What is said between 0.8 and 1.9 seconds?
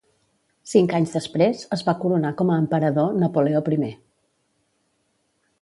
anys després, es